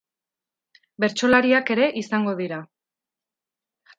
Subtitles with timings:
[1.03, 2.61] Bertsolariak ere izango dira.